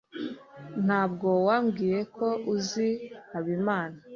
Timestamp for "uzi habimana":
2.53-3.97